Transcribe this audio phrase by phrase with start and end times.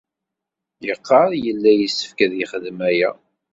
[0.85, 3.11] Yeqqar yella yessefk ad yexdem aya.